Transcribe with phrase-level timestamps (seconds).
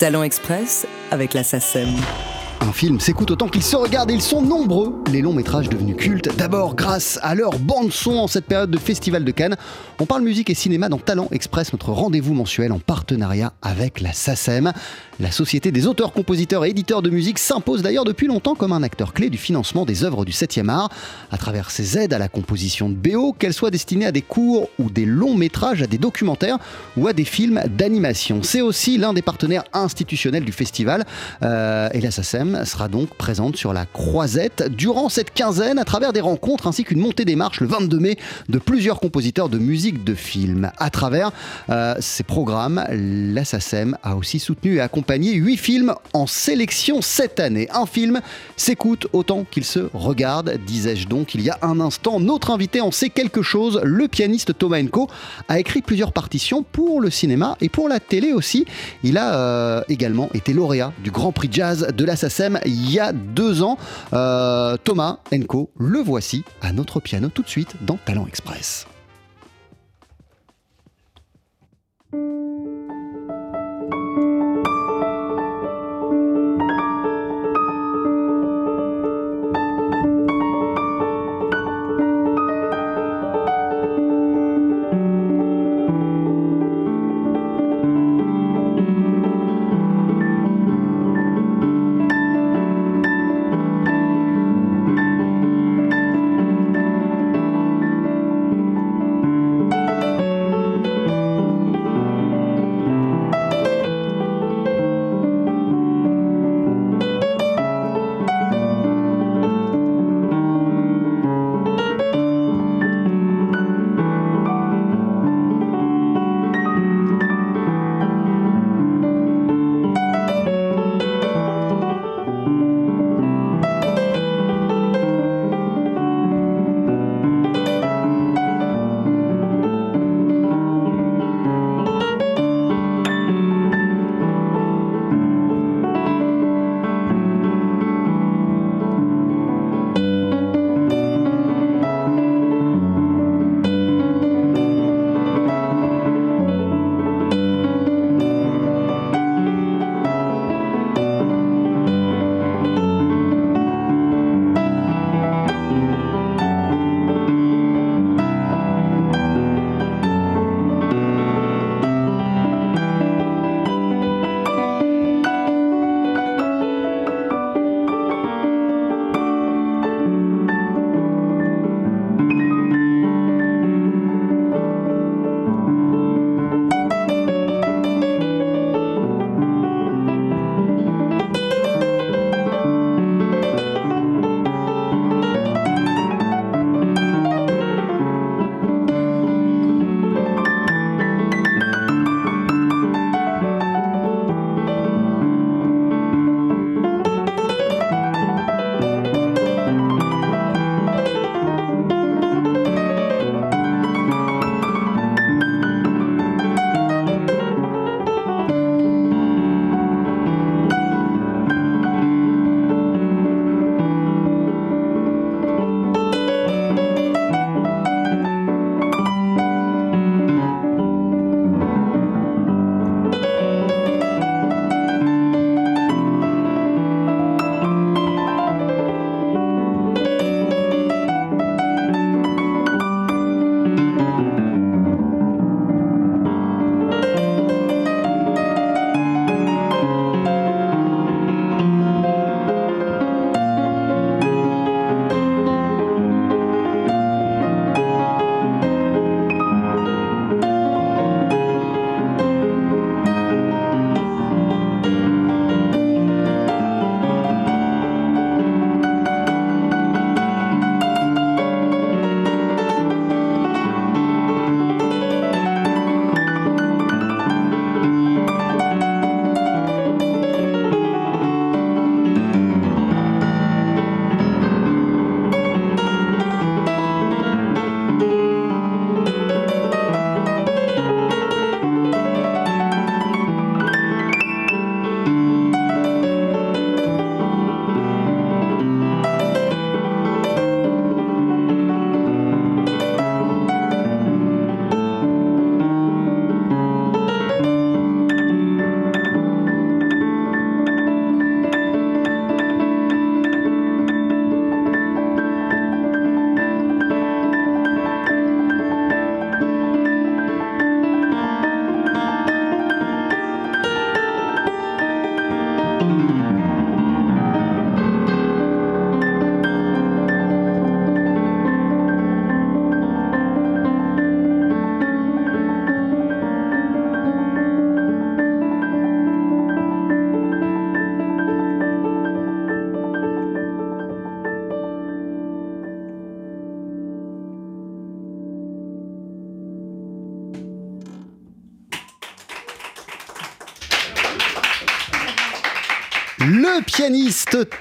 [0.00, 2.29] Talent Express avec la.
[2.62, 5.96] Un film s'écoute autant qu'il se regarde et ils sont nombreux, les longs métrages devenus
[5.96, 6.28] cultes.
[6.36, 9.56] D'abord grâce à leur bande-son en cette période de Festival de Cannes.
[9.98, 14.12] On parle musique et cinéma dans Talent Express, notre rendez-vous mensuel en partenariat avec la
[14.12, 14.72] SACEM.
[15.20, 18.82] La Société des auteurs, compositeurs et éditeurs de musique s'impose d'ailleurs depuis longtemps comme un
[18.82, 20.90] acteur clé du financement des œuvres du 7e art,
[21.30, 24.68] à travers ses aides à la composition de BO, qu'elles soient destinées à des courts
[24.78, 26.58] ou des longs métrages, à des documentaires
[26.96, 28.42] ou à des films d'animation.
[28.42, 31.04] C'est aussi l'un des partenaires institutionnels du festival
[31.42, 36.12] euh, et la SACEM sera donc présente sur la croisette durant cette quinzaine à travers
[36.12, 38.18] des rencontres ainsi qu'une montée des marches le 22 mai
[38.48, 40.70] de plusieurs compositeurs de musique de film.
[40.78, 41.32] À travers
[41.68, 47.40] euh, ces programmes, la SACEM a aussi soutenu et accompagné huit films en sélection cette
[47.40, 47.68] année.
[47.72, 48.20] Un film
[48.56, 52.20] s'écoute autant qu'il se regarde, disais-je donc il y a un instant.
[52.20, 55.08] Notre invité en sait quelque chose, le pianiste Thomas Enko
[55.48, 58.64] a écrit plusieurs partitions pour le cinéma et pour la télé aussi.
[59.02, 62.98] Il a euh, également été lauréat du Grand Prix Jazz de la SACEM il y
[62.98, 63.78] a deux ans.
[64.12, 68.86] Euh, Thomas Enco, le voici à notre piano tout de suite dans Talent Express.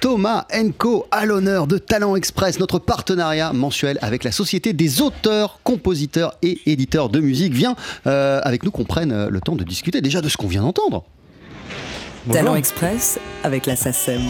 [0.09, 5.59] Thomas Enco à l'honneur de Talent Express, notre partenariat mensuel avec la Société des auteurs,
[5.63, 7.53] compositeurs et éditeurs de musique.
[7.53, 7.75] Viens
[8.07, 10.63] euh, avec nous qu'on prenne euh, le temps de discuter déjà de ce qu'on vient
[10.63, 11.03] d'entendre.
[12.31, 14.21] Talent Express avec la SACEM.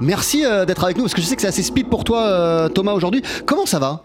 [0.00, 2.70] Merci euh, d'être avec nous parce que je sais que c'est assez speed pour toi
[2.72, 3.22] Thomas aujourd'hui.
[3.46, 4.04] Comment ça va?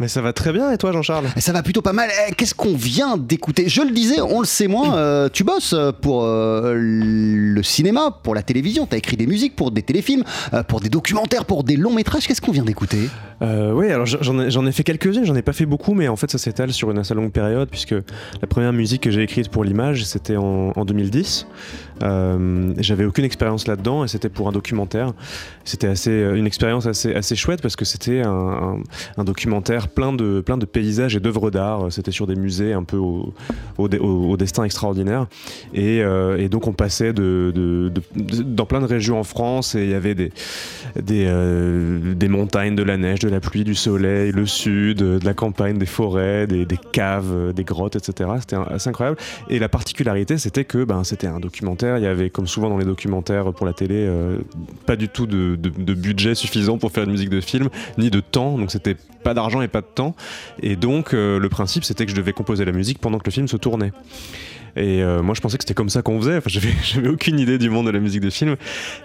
[0.00, 1.26] Mais ça va très bien et toi Jean-Charles?
[1.36, 2.08] Eh, Ça va plutôt pas mal.
[2.28, 3.68] Eh, qu'est-ce qu'on vient d'écouter?
[3.68, 8.34] Je le disais, on le sait moins, euh, tu bosses pour euh, le cinéma, pour
[8.34, 10.24] la télévision, tu as écrit des musiques pour des téléfilms,
[10.54, 12.26] euh, pour des documentaires, pour des longs métrages.
[12.26, 13.10] Qu'est-ce qu'on vient d'écouter?
[13.42, 16.36] Oui, alors j'en ai, fait quelques-unes, j'en ai pas fait beaucoup, mais en fait ça
[16.36, 20.04] s'étale sur une assez longue période puisque la première musique que j'ai écrite pour l'image
[20.04, 21.46] c'était en, 2010.
[22.00, 25.12] J'avais aucune expérience là-dedans et c'était pour un documentaire.
[25.64, 28.78] C'était assez une expérience assez, assez chouette parce que c'était un,
[29.18, 31.92] documentaire plein de, plein de paysages et d'œuvres d'art.
[31.92, 35.26] C'était sur des musées un peu au, destin extraordinaire.
[35.74, 39.94] Et, euh, et, donc on passait dans plein de régions en France et il y
[39.94, 40.32] avait des,
[41.00, 45.34] des, euh, montagnes, de la neige, de la pluie, du soleil, le sud, de la
[45.34, 48.30] campagne, des forêts, des, des caves, des grottes, etc.
[48.40, 49.18] C'était assez incroyable.
[49.48, 51.89] Et la particularité, c'était que ben, c'était un documentaire.
[51.98, 54.38] Il y avait, comme souvent dans les documentaires pour la télé, euh,
[54.86, 55.56] pas du tout de,
[55.94, 58.58] budget suffisant pour faire une musique de film, ni de temps.
[58.58, 60.14] Donc c'était pas d'argent et pas de temps.
[60.62, 63.32] Et donc, euh, le principe, c'était que je devais composer la musique pendant que le
[63.32, 63.92] film se tournait.
[64.76, 66.36] Et euh, moi, je pensais que c'était comme ça qu'on faisait.
[66.36, 66.50] Enfin,
[66.82, 68.56] j'avais, aucune idée du monde de la musique de film.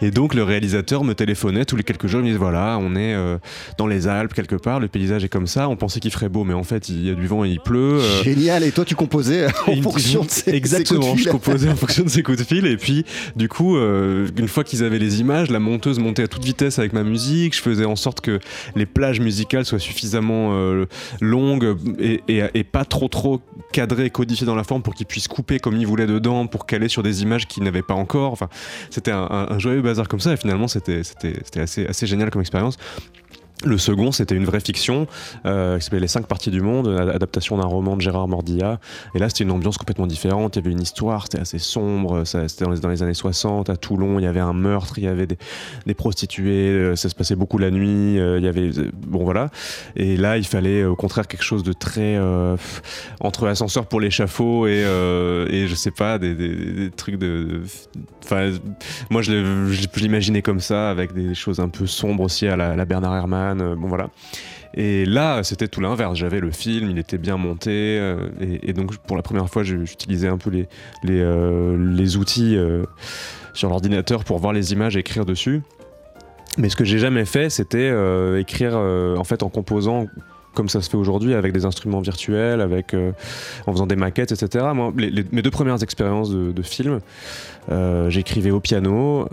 [0.02, 2.20] Et donc, le réalisateur me téléphonait tous les quelques jours.
[2.20, 3.38] Il me disait voilà, on est euh,
[3.78, 5.70] dans les Alpes quelque part, le paysage est comme ça.
[5.70, 7.60] On pensait qu'il ferait beau, mais en fait, il y a du vent et il
[7.60, 8.00] pleut.
[8.00, 8.24] Euh.
[8.24, 8.64] Génial.
[8.64, 11.16] Et toi, tu composais en fonction de ces Exactement.
[11.16, 12.66] je composais en fonction de ces coups de fil.
[12.66, 16.44] Et puis, du coup, une fois qu'ils avaient les images, la monteuse montait à toute
[16.44, 17.56] vitesse avec ma musique.
[17.56, 18.40] Je faisais en sorte que
[18.76, 20.54] les plages musicales soient suffisamment
[21.22, 23.42] longues et, et, pas trop trop
[23.72, 26.88] cadrées, codifiées dans la forme pour qu'ils puissent couper comme il voulait dedans pour caler
[26.88, 28.38] sur des images qu'il n'avait pas encore.
[28.90, 31.02] C'était un, joyeux bazar comme ça et finalement c'était
[31.58, 32.78] assez génial comme expérience.
[33.64, 35.08] Le second, c'était une vraie fiction
[35.46, 38.80] euh, qui s'appelait Les cinq parties du monde, adaptation d'un roman de Gérard Mordilla.
[39.16, 40.56] Et là, c'était une ambiance complètement différente.
[40.56, 42.26] Il y avait une histoire, c'était assez sombre.
[42.26, 44.20] C'était dans, les années 60 à Toulon.
[44.20, 46.70] Il y avait un meurtre, il y avait des, prostituées.
[46.70, 48.20] Euh, ça se passait beaucoup la nuit.
[48.20, 49.50] Euh, il y avait bon voilà.
[49.96, 52.20] Et là, il fallait au contraire quelque chose de très
[53.22, 57.62] entre ascenseur pour l'échafaud et, et je sais pas des, trucs de.
[58.24, 58.52] Enfin,
[59.10, 63.16] moi, je l'imaginais comme ça avec des choses un peu sombres aussi à la Bernard
[63.16, 64.10] Herrmann euh, bon voilà.
[64.74, 66.18] Et là, c'était tout l'inverse.
[66.18, 70.28] J'avais le film, il était bien monté, euh, et, donc pour la première fois, j'utilisais
[70.28, 70.68] un peu les,
[71.06, 72.58] euh, outils
[73.54, 75.62] sur l'ordinateur pour voir les images et écrire dessus.
[76.58, 77.92] Mais ce que j'ai jamais fait, c'était
[78.40, 80.08] écrire en fait en composant
[80.54, 82.62] comme ça se fait aujourd'hui avec des instruments virtuels,
[83.68, 84.66] en faisant des maquettes, etc.
[84.94, 87.00] Mes deux premières expériences de film,
[88.10, 89.28] j'écrivais au piano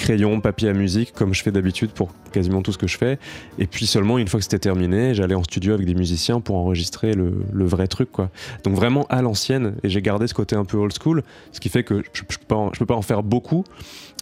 [0.00, 3.18] crayon, papier à musique, comme je fais d'habitude pour quasiment tout ce que je fais.
[3.58, 6.56] Et puis seulement une fois que c'était terminé, j'allais en studio avec des musiciens pour
[6.56, 8.30] enregistrer le, vrai truc, quoi.
[8.64, 9.74] Donc vraiment à l'ancienne.
[9.82, 12.38] Et j'ai gardé ce côté un peu old school, ce qui fait que je, je,
[12.38, 13.64] peux, pas en, faire beaucoup,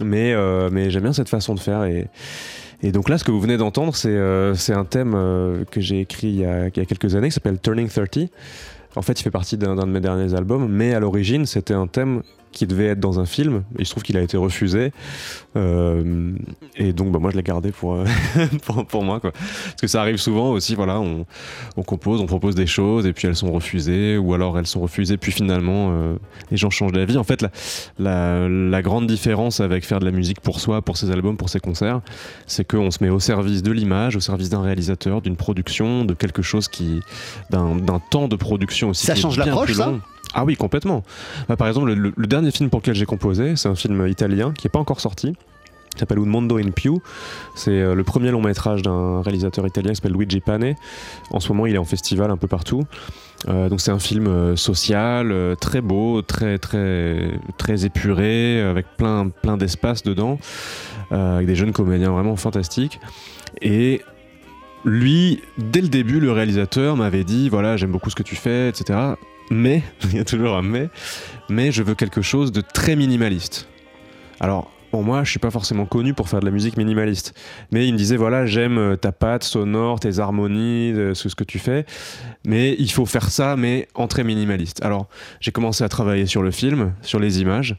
[0.02, 1.84] mais, euh, mais j'aime bien cette façon de faire.
[1.84, 2.08] Et,
[2.82, 6.00] et donc là, ce que vous venez d'entendre, c'est euh, un thème euh, que j'ai
[6.00, 8.30] écrit il y, a, il y, a, quelques années, qui s'appelle Turning 30.
[8.96, 11.86] En fait, il fait partie d'un de mes derniers albums, mais à l'origine, c'était un
[11.86, 13.64] thème qui devait être dans un film.
[13.76, 14.92] Et il se trouve qu'il a été refusé.
[15.56, 16.32] Euh,
[16.76, 18.04] et donc, bah, moi, je l'ai gardé pour, euh,
[18.66, 19.20] pour, pour, moi.
[19.20, 19.32] Quoi.
[19.32, 21.26] Parce que ça arrive souvent aussi, voilà, on,
[21.76, 24.80] on, compose, on propose des choses, et puis elles sont refusées, ou alors elles sont
[24.80, 26.16] refusées, puis finalement, euh,
[26.50, 27.16] les gens changent d'avis.
[27.16, 27.50] En fait, la,
[27.98, 31.48] la, la, grande différence avec faire de la musique pour soi, pour ses albums, pour
[31.48, 32.00] ses concerts,
[32.46, 36.14] c'est qu'on se met au service de l'image, au service d'un réalisateur, d'une production, de
[36.14, 37.00] quelque chose qui.
[37.50, 39.06] d'un temps de production aussi.
[39.06, 39.92] Ça change l'approche, ça?
[40.34, 41.02] Ah oui, complètement.
[41.48, 44.66] Bah, par exemple, le, dernier film pour lequel j'ai composé, c'est un film italien qui
[44.66, 45.34] n'est pas encore sorti.
[45.94, 46.98] Il s'appelle Un Mondo in Più.
[47.56, 50.74] C'est euh, le premier long métrage d'un réalisateur italien qui s'appelle Luigi Pane.
[51.30, 52.84] En ce moment, il est en festival un peu partout.
[53.48, 59.28] Euh, donc c'est un film euh, social, très beau, très très très épuré, avec plein
[59.28, 60.38] plein d'espace dedans,
[61.10, 63.00] avec des jeunes comédiens vraiment fantastiques.
[63.60, 64.02] Et
[64.84, 68.68] lui, dès le début, le réalisateur m'avait dit voilà, j'aime beaucoup ce que tu fais,
[68.68, 69.14] etc
[69.50, 70.88] mais, il y a toujours un mais,
[71.48, 73.68] mais je veux quelque chose de très minimaliste.
[74.40, 77.34] Alors, pour moi, je suis pas forcément connu pour faire de la musique minimaliste.
[77.72, 81.44] Mais il me disait, voilà, j'aime euh, ta patte sonore, tes harmonies, euh, ce, que
[81.44, 81.84] tu fais.
[82.46, 84.82] Mais il faut faire ça, mais en très minimaliste.
[84.82, 85.08] Alors,
[85.40, 87.76] j'ai commencé à travailler sur le film, sur les images.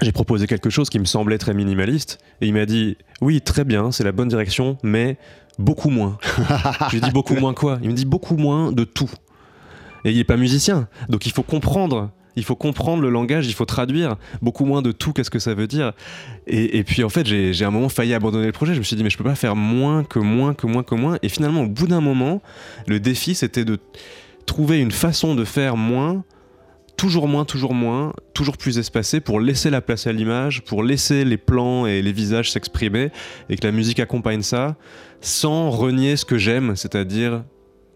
[0.00, 2.18] J'ai proposé quelque chose qui me semblait très minimaliste.
[2.40, 5.18] Et il m'a dit, oui, très bien, c'est la bonne direction, mais
[5.58, 6.18] beaucoup moins.
[6.88, 7.78] je lui dit, beaucoup moins quoi?
[7.82, 9.10] Il me dit, beaucoup moins de tout.
[10.04, 10.88] Et il n'est pas musicien.
[11.08, 14.92] Donc il faut comprendre Il faut comprendre le langage, il faut traduire beaucoup moins de
[14.92, 15.92] tout qu'est-ce que ça veut dire.
[16.46, 18.74] Et, puis en fait, j'ai un moment failli abandonner le projet.
[18.74, 20.94] Je me suis dit, mais je peux pas faire moins que moins que moins que
[20.94, 21.18] moins.
[21.22, 22.42] Et finalement, au bout d'un moment,
[22.86, 23.78] le défi, c'était de
[24.44, 26.24] trouver une façon de faire moins
[26.96, 31.24] toujours moins, toujours moins, toujours plus espacé pour laisser la place à l'image, pour laisser
[31.24, 33.10] les plans et les visages s'exprimer
[33.48, 34.76] et que la musique accompagne ça
[35.20, 37.42] sans renier ce que j'aime, c'est-à-dire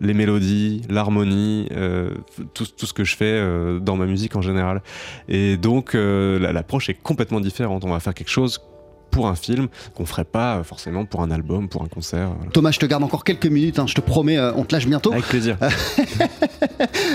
[0.00, 2.11] les mélodies, l'harmonie, euh,
[2.54, 4.83] tout, ce que je fais euh, dans ma musique en général.
[5.28, 7.85] Et donc euh, l'approche est complètement différente.
[7.85, 8.62] On va faire quelque chose
[9.11, 12.31] pour un film qu'on ferait pas euh, forcément pour un album, pour un concert.
[12.52, 14.87] Thomas, je te garde encore quelques minutes, hein, je te promets, euh, on te lâche
[14.87, 15.12] bientôt.
[15.12, 15.57] Avec plaisir.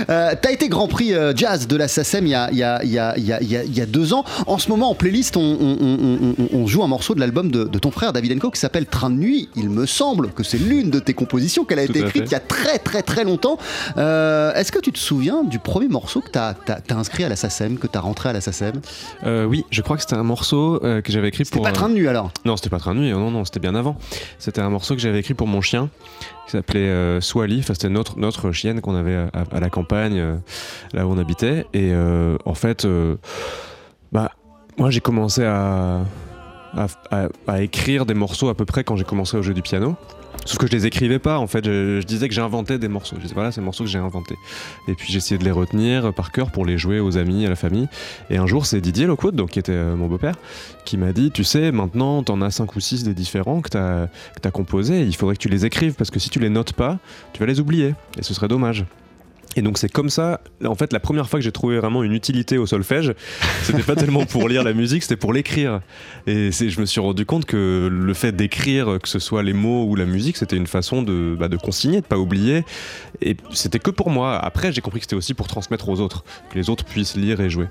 [0.09, 2.63] euh, T'as été Grand Prix euh, Jazz de la SACEM il y, a, il, y
[2.63, 4.23] a, il, y a, il y a, deux ans.
[4.47, 7.79] En ce moment, en playlist, on, on, on, joue un morceau de l'album de, de,
[7.79, 9.49] ton frère David Enco qui s'appelle Train de nuit.
[9.55, 12.35] Il me semble que c'est l'une de tes compositions qu'elle a été écrite il y
[12.35, 13.57] a très très très longtemps.
[13.95, 16.55] Est-ce que tu te souviens du premier morceau que tu as,
[16.97, 18.81] inscrit à la SACEM, que tu as rentré à la SACEM
[19.47, 22.31] Oui, je crois que c'était un morceau que j'avais écrit pour nuit alors?
[22.45, 23.97] Non, c'était pas train de nuit, non, non, c'était bien avant.
[24.39, 25.89] C'était un morceau que j'avais écrit pour mon chien,
[26.45, 30.35] qui s'appelait euh, Swally, c'était notre, notre chienne qu'on avait à, la campagne, euh,
[30.93, 31.65] là où on habitait.
[31.73, 32.87] Et euh, en fait,
[34.11, 34.31] bah,
[34.77, 36.01] moi j'ai commencé à,
[37.47, 39.95] à, écrire des morceaux à peu près quand j'ai commencé au jeu du piano.
[40.45, 41.65] Sauf que je les écrivais pas, en fait.
[41.65, 43.15] Je, disais que j'inventais des morceaux.
[43.33, 44.37] Voilà, c'est morceaux que j'ai inventés.
[44.87, 47.55] Et puis j'essayais de les retenir par cœur pour les jouer aux amis, à la
[47.55, 47.87] famille.
[48.29, 50.35] Et un jour, c'est Didier Lockwood, donc qui était euh, mon beau-père,
[50.83, 54.07] qui m'a dit, tu sais, maintenant, t'en as cinq ou six des différents que t'as
[54.43, 55.01] as composés.
[55.01, 56.99] Il faudrait que tu les écrives parce que si tu les notes pas,
[57.33, 57.95] tu vas les oublier.
[58.17, 58.85] Et ce serait dommage.
[59.55, 62.13] Et donc c'est comme ça, en fait, la première fois que j'ai trouvé vraiment une
[62.13, 63.13] utilité au solfège,
[63.63, 65.81] c'était pas tellement pour lire la musique, c'était pour l'écrire.
[66.27, 69.85] Et je me suis rendu compte que le fait d'écrire, que ce soit les mots
[69.85, 72.63] ou la musique, c'était une façon de, bah, de consigner, de pas oublier.
[73.21, 74.37] Et c'était que pour moi.
[74.37, 77.39] Après, j'ai compris que c'était aussi pour transmettre aux autres, que les autres puissent lire
[77.41, 77.67] et jouer.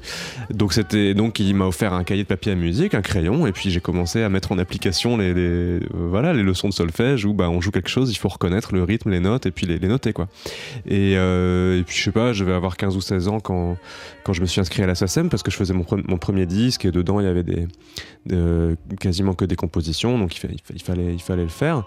[0.50, 3.53] Donc c'était donc il m'a offert un cahier de papier à musique, un crayon, et
[3.53, 7.35] puis j'ai commencé à mettre en application les, euh, voilà les leçons de solfège où
[7.35, 9.79] bah on joue quelque chose, il faut reconnaître le rythme, les notes et puis les,
[9.81, 10.29] noter quoi.
[10.87, 13.76] Et euh, et puis je sais pas, je vais avoir 15 ou 16 ans quand,
[14.31, 16.90] je me suis inscrit à la SACEM parce que je faisais mon, premier disque et
[16.90, 17.66] dedans il y avait des,
[19.00, 21.85] quasiment que des compositions, donc il, il, fallait, il fallait le faire.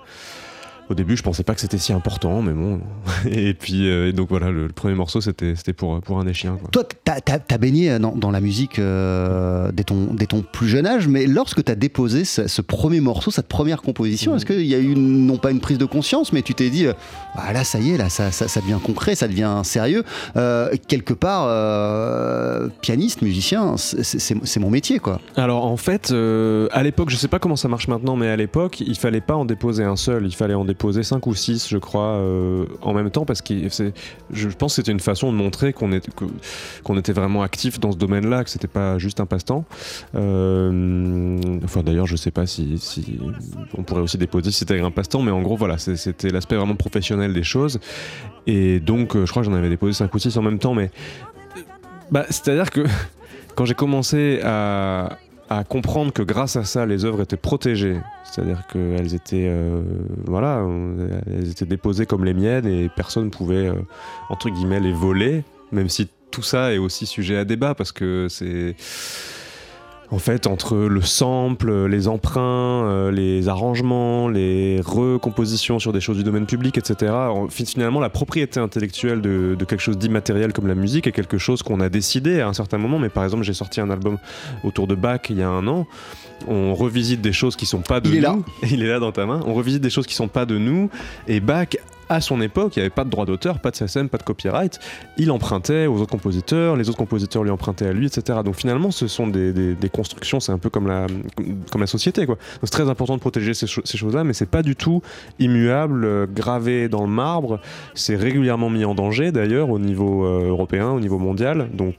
[0.90, 2.80] Au début, je pensais pas que c'était si important, mais bon.
[3.30, 6.58] et puis, euh, donc voilà, le, premier morceau, c'était pour, pour un des chiens.
[6.72, 10.86] Toi, tu as, baigné dans, dans la musique euh, dès, ton, dès, ton, plus jeune
[10.86, 14.76] âge, mais lorsque tu as déposé ce, premier morceau, cette première composition, est-ce qu'il y
[14.76, 16.88] a eu non pas une prise de conscience, mais tu t'es dit,
[17.36, 20.04] ah, là, ça y est, là, ça, ça, ça, devient concret, ça devient sérieux.
[20.38, 21.48] Euh, quelque part,
[22.82, 25.20] pianiste, musicien, c'est mon métier, quoi.
[25.36, 26.14] Alors en fait,
[26.72, 29.36] à l'époque, je sais pas comment ça marche maintenant, mais à l'époque, il fallait pas
[29.36, 32.66] en déposer un seul, il fallait en déposer posé 5 ou 6, je crois, euh,
[32.82, 33.54] en même temps, parce que
[34.32, 35.90] je pense que c'était une façon de montrer qu'on
[36.84, 39.66] qu'on était vraiment actif dans ce domaine-là, que c'était pas juste un passe-temps.
[40.16, 43.20] Euh, enfin, d'ailleurs, je sais pas si, si,
[43.78, 46.76] on pourrait aussi déposer si c'était un passe-temps, mais en gros, voilà, c'était l'aspect vraiment
[46.76, 47.80] professionnel des choses.
[48.46, 50.74] Et donc, euh, je crois que j'en avais déposé 5 ou 6 en même temps,
[50.74, 50.92] mais
[52.12, 52.86] bah, c'est-à-dire que
[53.56, 55.18] quand j'ai commencé à,
[55.50, 58.00] à comprendre que grâce à ça, les œuvres étaient protégées.
[58.24, 59.82] C'est-à-dire qu'elles étaient, euh,
[60.26, 60.66] voilà,
[61.28, 63.76] elles étaient déposées comme les miennes et personne ne pouvait, euh,
[64.30, 68.28] entre guillemets, les voler, même si tout ça est aussi sujet à débat parce que
[68.30, 68.76] c'est
[70.10, 76.18] en fait, entre le sample, les emprunts, euh, les arrangements, les recompositions sur des choses
[76.18, 77.14] du domaine public, etc.,
[77.50, 81.82] finalement, la propriété intellectuelle de, quelque chose d'immatériel comme la musique est quelque chose qu'on
[81.82, 83.00] a décidé à un certain moment.
[83.00, 84.18] Mais par exemple, j'ai sorti un album
[84.64, 85.86] autour de Bach il y a un an.
[86.48, 88.18] On revisite des choses qui sont pas de il nous.
[88.18, 88.38] Est là.
[88.72, 89.42] Il est là dans ta main.
[89.46, 90.90] On revisite des choses qui sont pas de nous.
[91.28, 91.76] Et Bach
[92.10, 94.24] à son époque, il n'y avait pas de droit d'auteur, pas de SACEM, pas de
[94.24, 94.80] copyright.
[95.18, 98.40] Il empruntait aux autres compositeurs, les autres compositeurs lui empruntaient à lui, etc.
[98.44, 101.08] Donc finalement, ce sont des, constructions, c'est un peu comme la,
[101.72, 102.26] comme la société.
[102.26, 102.38] Quoi.
[102.62, 105.02] c'est très important de protéger ces, choses-là, mais c'est pas du tout
[105.40, 107.60] immuable, euh, gravé dans le marbre.
[107.94, 111.70] C'est régulièrement mis en danger d'ailleurs au niveau euh, européen, au niveau mondial.
[111.74, 111.96] Donc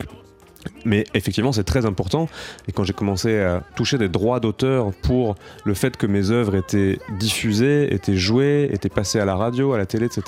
[0.85, 2.29] mais effectivement, c'est très important.
[2.67, 5.35] Et quand j'ai commencé à toucher des droits d'auteur pour
[5.65, 9.79] le fait que mes œuvres étaient diffusées, étaient jouées, étaient passées à la radio, à
[9.79, 10.23] la télé, etc.,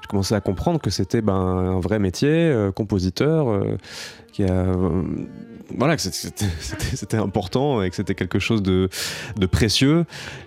[0.00, 3.76] j'ai commencé à comprendre que c'était ben, un vrai métier, euh, compositeur, euh,
[4.32, 4.66] qui a.
[5.70, 6.02] Euh, voilà, que
[6.94, 8.88] c'était important et que c'était quelque chose de,
[9.36, 10.04] de, précieux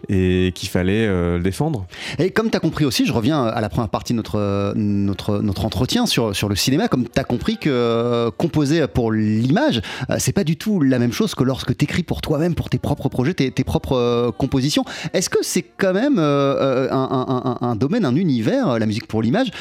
[0.07, 1.85] et qu'il fallait euh, défendre.
[2.17, 5.39] Et comme tu as compris aussi, je reviens à la première partie de notre, notre,
[5.39, 9.81] notre entretien sur, sur le cinéma, comme tu as compris que euh, composer pour l'image,
[10.09, 12.69] euh, c'est pas du tout la même chose que lorsque tu écris pour toi-même, pour
[12.69, 14.83] tes propres projets, tes, tes propres compositions.
[15.13, 19.51] Est-ce que c'est quand même un, un, un, domaine, un univers, la musique pour l'image,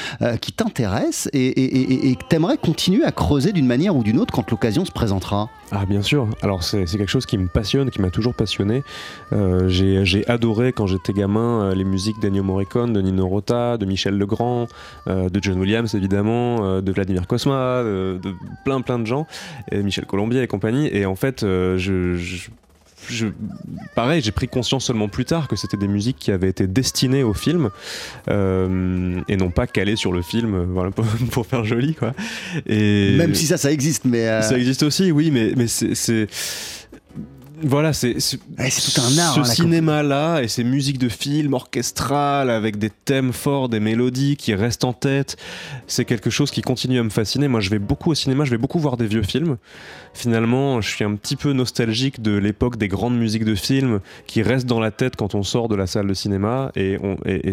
[0.40, 4.32] qui t'intéresse et, et que tu aimerais continuer à creuser d'une manière ou d'une autre
[4.32, 5.47] quand l'occasion se présentera?
[5.70, 8.82] Ah bien sûr, alors c'est quelque chose qui me passionne, qui m'a toujours passionné.
[9.34, 13.84] Euh, j'ai adoré quand j'étais gamin euh, les musiques d'Ennio Morricone, de Nino Rota, de
[13.84, 14.66] Michel Legrand,
[15.08, 18.18] euh, de John Williams évidemment, de Vladimir Kosma, de,
[18.64, 19.26] plein plein de gens,
[19.72, 20.88] Michel Colombier et compagnie.
[20.90, 22.48] Et en fait, je,
[23.94, 27.22] pareil, j'ai pris conscience seulement plus tard que c'était des musiques qui avaient été destinées
[27.22, 27.70] au film
[28.28, 30.90] euh, et non pas calées sur le film, euh, voilà,
[31.30, 32.14] pour, faire joli, quoi.
[32.66, 36.28] Et même si ça, ça existe, mais euh, ça existe aussi, oui, mais mais c'est
[37.62, 39.34] voilà, c'est tout un art.
[39.34, 44.36] Ce hein, cinéma-là et ces musiques de film orchestrales avec des thèmes forts, des mélodies
[44.36, 45.36] qui restent en tête,
[45.86, 47.48] c'est quelque chose qui continue à me fasciner.
[47.48, 49.56] Moi, je vais beaucoup au cinéma, je vais beaucoup voir des vieux films.
[50.18, 54.42] Finalement, je suis un petit peu nostalgique de l'époque des grandes musiques de films qui
[54.42, 56.98] restent dans la tête quand on sort de la salle de cinéma et,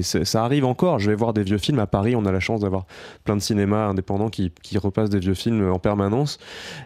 [0.01, 0.97] ça arrive encore.
[0.97, 2.15] Je vais voir des vieux films à Paris.
[2.15, 2.87] On a la chance d'avoir
[3.23, 6.39] plein de cinémas indépendants qui, qui, repassent des vieux films en permanence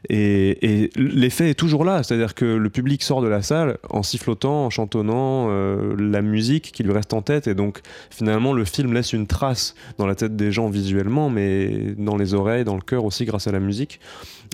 [0.09, 4.65] et, l'effet est toujours là, c'est-à-dire que le public sort de la salle en sifflotant,
[4.65, 7.48] en chantonnant euh, la musique qui lui reste en tête.
[7.48, 11.95] Et donc, finalement, le film laisse une trace dans la tête des gens visuellement, mais
[11.98, 14.01] dans les oreilles, dans le cœur aussi, grâce à la musique.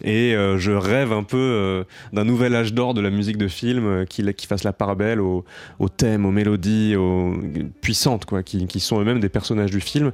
[0.04, 3.48] Et euh, je rêve un peu euh, d'un nouvel âge d'or de la musique de
[3.48, 5.44] film qui, qui fasse la part belle aux,
[5.96, 7.34] thèmes, aux mélodies aux,
[7.81, 10.12] puissantes, quoi, qui, qui sont eux-mêmes des personnages du film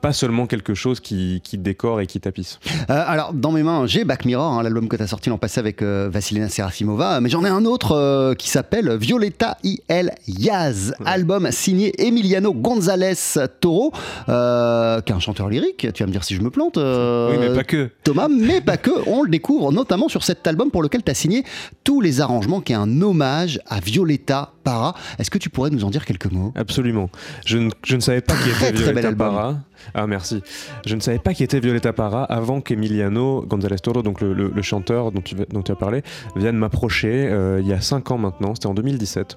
[0.00, 2.58] pas seulement quelque chose qui, décore et qui tapisse.
[2.90, 5.38] Euh, alors, dans mes mains, j'ai Back Mirror, hein, l'album que tu as sorti l'an
[5.38, 10.12] passé avec euh, Vasilina Serafimova, mais j'en ai un autre euh, qui s'appelle Violetta I.L.
[10.26, 13.14] Yaz, album signé Emiliano González
[13.60, 16.76] Toro, qui est un chanteur lyrique, tu vas me dire si je me plante.
[16.76, 17.90] oui, mais pas que.
[18.04, 18.90] Thomas, mais pas que.
[19.08, 21.44] On le découvre notamment sur cet album pour lequel tu as signé
[21.84, 24.94] tous les arrangements, qui est un hommage à Violetta Parra.
[25.20, 26.52] Est-ce que tu pourrais nous en dire quelques mots?
[26.56, 27.08] Absolument.
[27.44, 29.60] Je ne, je ne savais pas qui était Violetta Parra.
[29.94, 30.42] Ah merci.
[30.84, 35.12] Je ne savais pas qui était Violetta Parra avant qu'Emiliano González Toro, donc le, chanteur
[35.12, 36.02] dont tu, dont tu, as parlé,
[36.34, 39.36] vienne m'approcher euh, il y a 5 ans maintenant, c'était en 2017.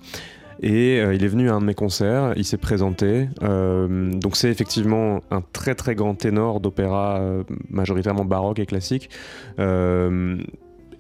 [0.63, 3.30] Et euh, il est venu à un de mes concerts, il s'est présenté.
[3.44, 7.22] Euh, donc c'est effectivement un très très grand ténor d'opéra
[7.70, 9.12] majoritairement baroque et classique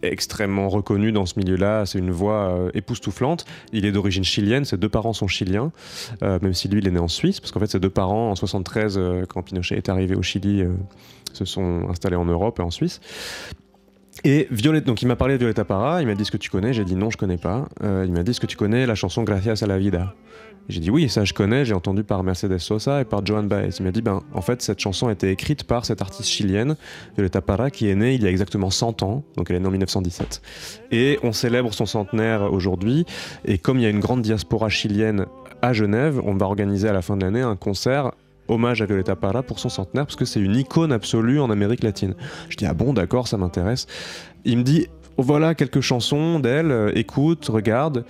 [0.03, 1.85] extrêmement reconnu dans ce milieu-là.
[1.85, 3.45] C'est une voix euh, époustouflante.
[3.73, 5.71] Il est d'origine chilienne, ses deux parents sont chiliens,
[6.23, 8.31] euh, même si lui, il est né en Suisse, parce qu'en fait, ses deux parents,
[8.31, 10.63] en 73, euh, quand Pinochet est arrivé au Chili,
[11.33, 13.01] se sont installés en Europe et en Suisse.
[14.25, 16.49] Et Violette, donc il m'a parlé de Violetta Parra, il m'a dit ce que tu
[16.49, 17.69] connais, j'ai dit non, je connais pas.
[17.81, 20.13] il m'a dit ce que tu connais, la chanson Gracias a la vida?
[20.69, 23.71] J'ai dit oui, ça je connais, j'ai entendu par Mercedes Sosa et par Joan Baez.
[23.79, 26.75] Il m'a dit, ben, en fait, cette chanson a été écrite par cette artiste chilienne,
[27.15, 29.67] Violeta Parra, qui est née il y a exactement 100 ans, donc elle est née
[29.67, 30.41] en 1917.
[30.91, 33.05] Et on célèbre son centenaire aujourd'hui,
[33.45, 35.25] et comme il y a une grande diaspora chilienne
[35.63, 38.11] à Genève, on va organiser à la fin de l'année un concert
[38.47, 41.83] hommage à Violeta Parra pour son centenaire, parce que c'est une icône absolue en Amérique
[41.83, 42.13] latine.
[42.49, 43.87] Je dis, ah bon, d'accord, ça m'intéresse.
[44.45, 48.05] Il me dit, voilà quelques chansons d'elle, euh, écoute, regarde.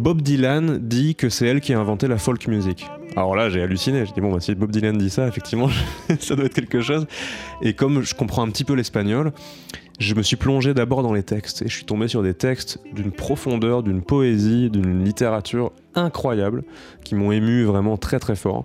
[0.00, 2.86] Bob Dylan dit que c'est elle qui a inventé la folk music.
[3.16, 4.06] Alors là, j'ai halluciné.
[4.06, 5.68] J'ai dit, bon, bah, si Bob Dylan dit ça, effectivement,
[6.20, 7.06] ça doit être quelque chose.
[7.60, 9.30] Et comme je comprends un petit peu l'espagnol,
[10.00, 12.80] je me suis plongé d'abord dans les textes et je suis tombé sur des textes
[12.94, 16.64] d'une profondeur, d'une poésie, d'une littérature incroyable
[17.04, 18.64] qui m'ont ému vraiment très très fort.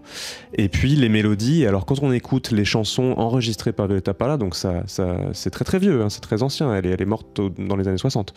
[0.54, 4.56] Et puis les mélodies, alors quand on écoute les chansons enregistrées par Violeta Parra, donc
[4.56, 7.76] ça, c'est très très vieux, hein, c'est très ancien, elle est, elle est morte dans
[7.76, 8.34] les années 60.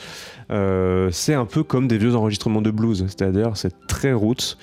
[0.50, 4.58] Euh, c'est un peu comme des vieux enregistrements de blues, c'est-à-dire c'est très roots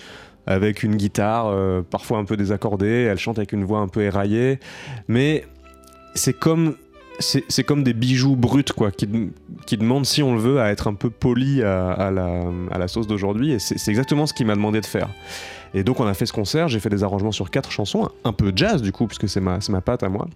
[0.45, 4.01] avec une guitare euh, parfois un peu désaccordée, elle chante avec une voix un peu
[4.01, 4.59] éraillée,
[5.07, 5.45] mais
[6.15, 6.75] c'est comme
[7.19, 9.07] c'est comme des bijoux bruts quoi, qui,
[9.77, 13.07] demandent, si on le veut, à être un peu poli à, la, à la, sauce
[13.07, 13.51] d'aujourd'hui.
[13.53, 15.09] Et c'est exactement ce qu'il m'a demandé de faire.
[15.73, 18.33] Et donc on a fait ce concert, j'ai fait des arrangements sur quatre chansons, un
[18.33, 20.27] peu jazz du coup, puisque c'est ma, ma patte à moi.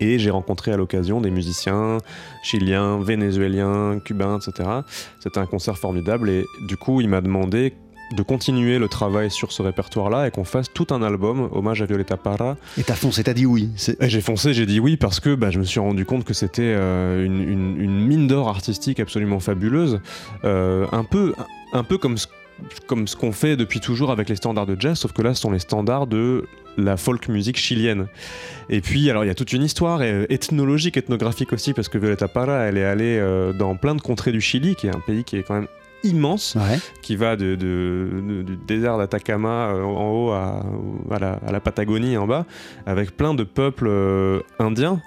[0.00, 1.98] Et j'ai rencontré à l'occasion des musiciens
[2.42, 4.68] chiliens, vénézuéliens, cubains, etc.
[5.20, 7.74] C'était un concert formidable et du coup il m'a demandé
[8.12, 11.86] de continuer le travail sur ce répertoire-là et qu'on fasse tout un album hommage à
[11.86, 12.56] Violeta Parra.
[12.78, 13.70] Et t'as foncé, t'as dit oui.
[14.00, 16.62] J'ai foncé, j'ai dit oui parce que bah, je me suis rendu compte que c'était
[16.62, 20.00] euh, une, mine d'or artistique absolument fabuleuse,
[20.44, 21.34] euh, un peu,
[21.72, 22.26] un peu comme ce
[22.88, 25.42] comme ce qu'on fait depuis toujours avec les standards de jazz, sauf que là, ce
[25.42, 26.44] sont les standards de
[26.76, 28.08] la folk musique chilienne.
[28.68, 31.98] Et puis, alors, il y a toute une histoire euh, ethnologique, ethnographique aussi, parce que
[31.98, 33.22] Violeta Parra, elle est allée
[33.56, 35.68] dans plein de contrées du Chili, qui est un pays qui est quand même
[36.04, 36.56] immense,
[37.02, 40.64] qui va de, du désert d'Atacama euh, en haut à,
[41.10, 42.46] à, la, Patagonie en bas,
[42.86, 43.90] avec plein de peuples
[44.58, 45.00] indiens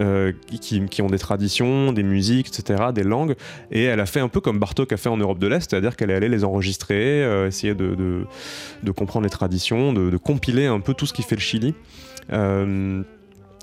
[0.00, 3.36] euh, qui, ont des traditions, des musiques, etc., des langues.
[3.70, 5.94] Et elle a fait un peu comme Bartok a fait en Europe de l'Est, c'est-à-dire
[5.94, 10.80] qu'elle est allée les enregistrer, euh, essayer de, de, comprendre les traditions, de, compiler un
[10.80, 11.74] peu tout ce qui fait le Chili.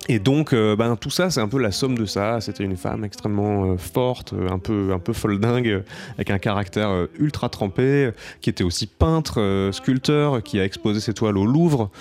[0.10, 2.42] Euh, et donc, ben, tout ça, c'est un peu la somme de ça.
[2.42, 5.84] C'était une femme extrêmement forte, un peu, un peu folle dingue,
[6.16, 8.12] avec un caractère ultra trempé,
[8.42, 11.92] qui était aussi peintre, sculpteur, qui a exposé ses toiles au Louvre.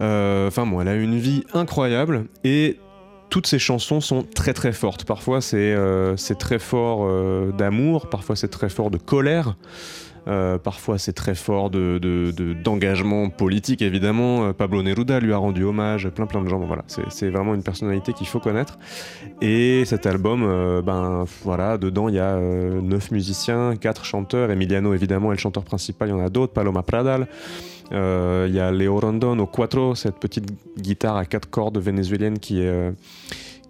[0.00, 2.26] Enfin bon, elle a une vie incroyable.
[2.44, 2.78] Et
[3.30, 5.04] toutes ces chansons sont très très fortes.
[5.04, 9.56] Parfois c'est euh, très fort euh, d'amour, parfois c'est très fort de colère.
[10.28, 14.52] Euh, parfois c'est très fort d'engagement de, politique évidemment.
[14.52, 16.58] Pablo Neruda lui a rendu hommage, plein plein de gens.
[16.58, 18.78] voilà, c'est vraiment une personnalité qu'il faut connaître.
[19.40, 20.42] Et cet album,
[20.84, 24.50] ben voilà, dedans il y a neuf musiciens, quatre chanteurs.
[24.50, 26.08] Emiliano évidemment est le chanteur principal.
[26.08, 27.28] Il y en a d'autres, Paloma Pradal.
[27.92, 30.46] Euh, il y a Leo Rondon au cuatro, cette petite
[30.78, 32.90] guitare à quatre cordes vénézuélienne qui est euh,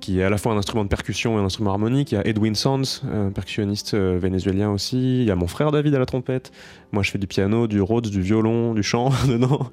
[0.07, 2.13] qui est à la fois un instrument de percussion et un instrument harmonique.
[2.13, 5.23] Il y a Edwin Sands, un percussionniste euh, vénézuélien aussi.
[5.23, 6.53] Il y a mon frère David à la trompette.
[6.93, 9.69] Moi, je fais du piano, du Rhodes, du violon, du chant dedans.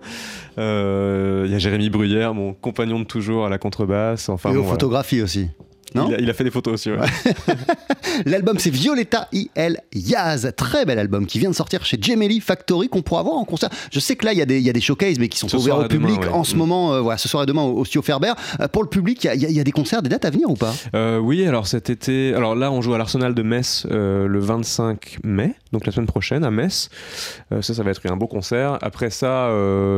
[0.57, 4.27] il y a Jérémy Bruyère, mon compagnon de toujours à la contrebasse.
[4.27, 5.49] Enfin, et aux photographies aussi
[5.95, 6.89] il a, fait des photos aussi.
[8.25, 12.89] L'album c'est Violetta IL Yaz, très bel album qui vient de sortir chez Gemelli Factory
[12.89, 13.69] qu'on pourra voir en concert.
[13.91, 15.53] Je sais que là il y, a des, y a des showcases mais qui sont
[15.56, 16.58] ouverts au public en ce mm.
[16.58, 18.34] moment, euh, voilà, ce soir et demain au, Studio Ferber.
[18.60, 20.73] Euh, pour le public, il y, a des concerts, des dates à venir ou pas?
[20.95, 25.19] Euh, Oui, alors cet été, alors là on joue à l'Arsenal de Metz le 25
[25.23, 26.89] mai, donc la semaine prochaine à Metz.
[27.51, 28.77] ça, ça va être un beau concert.
[28.82, 29.49] Après ça,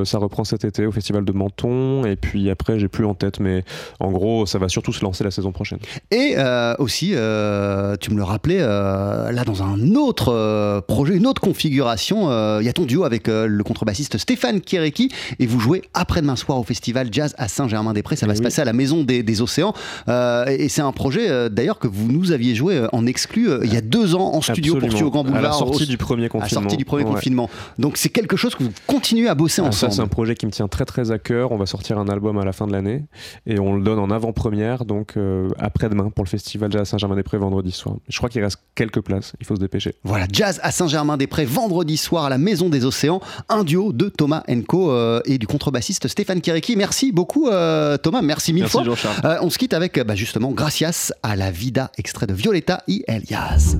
[0.04, 3.40] ça reprend cet été au Festival de Menton et puis après j'ai plus en tête,
[3.40, 3.64] mais
[4.00, 5.80] en gros ça va surtout se lancer la saison prochaine.
[6.12, 11.28] Et euh, aussi, euh, tu me le rappelais, euh, là dans un autre projet, une
[11.28, 15.84] autre configuration, il y a ton duo avec le contrebassiste Stéphane Kiereki et vous jouez
[15.94, 18.16] après-demain soir au festival Jazz à Saint-Germain-des-Prés.
[18.16, 19.74] Ça va se passer à la Maison des, Océans.
[20.08, 23.82] et c'est un projet d'ailleurs que vous nous aviez joué en exclu il y a
[23.82, 25.46] deux ans en studio pour Studio Grand Boulevard.
[25.46, 26.46] À la sortie du premier confinement.
[26.46, 27.50] À la sortie du premier confinement.
[27.80, 29.92] Donc c'est quelque chose que vous continuez à bosser ah, ensemble.
[29.92, 31.52] Ça, c'est un projet qui me tient très très à cœur.
[31.52, 33.04] On va sortir un album à la fin de l'année
[33.46, 34.86] et on le donne en avant-première.
[34.86, 35.16] Donc
[35.60, 37.98] après après-demain pour le festival Jazz à Saint-Germain-des-Prés vendredi soir.
[38.08, 39.96] Je crois qu'il reste quelques places, il faut se dépêcher.
[40.04, 44.44] Voilà, Jazz à Saint-Germain-des-Prés vendredi soir à la Maison des Océans, un duo de Thomas
[44.50, 46.76] Enco euh, et du contrebassiste Stéphane Kireki.
[46.76, 48.84] Merci beaucoup euh, Thomas, merci mille fois.
[49.26, 53.04] Euh, on se quitte avec bah, justement Gracias à la Vida, extrait de Violetta y
[53.08, 53.78] Elias.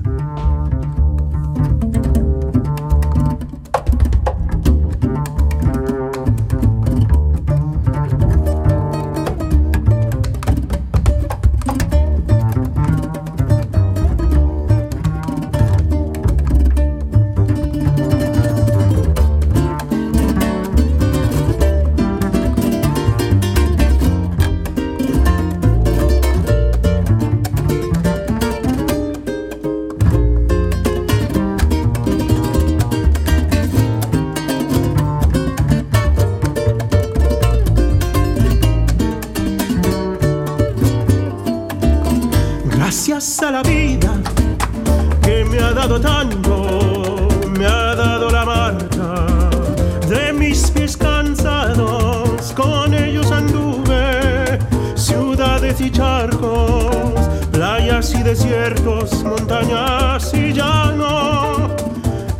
[58.26, 61.70] Desiertos, montañas y llano,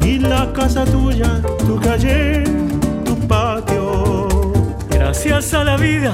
[0.02, 2.42] y la casa tuya, tu calle,
[3.04, 4.26] tu patio.
[4.90, 6.12] Gracias a la vida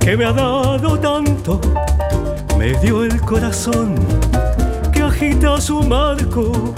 [0.00, 1.60] que me ha dado tanto
[2.58, 3.94] me dio el corazón
[4.92, 6.74] que agita su marco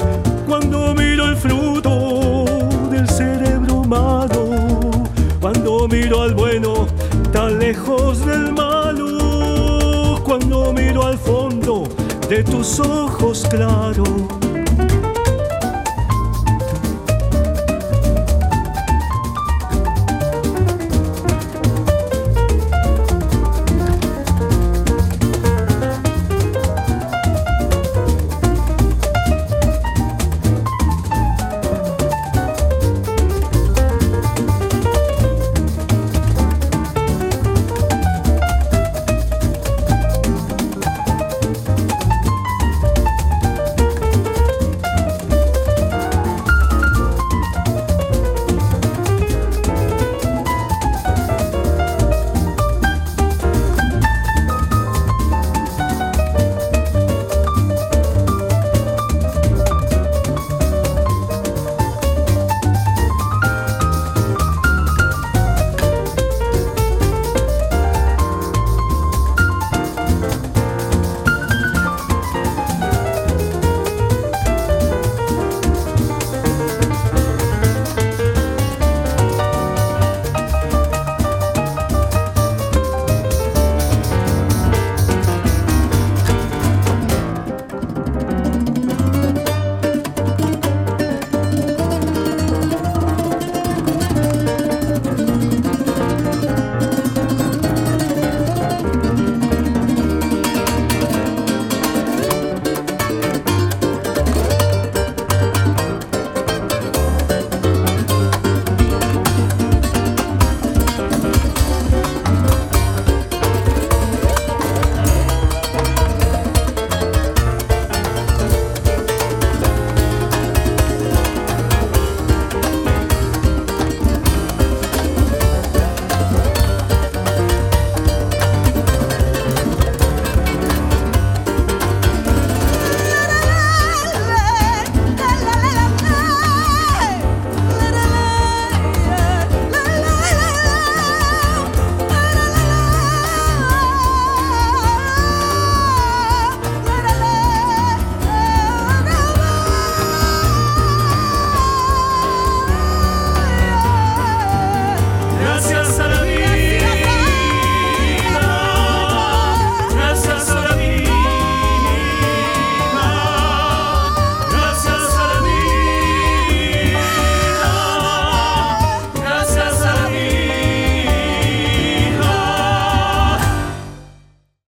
[0.47, 2.45] cuando miro el fruto
[2.91, 4.45] del cerebro malo,
[5.41, 6.87] cuando miro al bueno
[7.33, 11.42] tan lejos del malo, cuando miro al fondo
[12.33, 14.42] de tus ojos claros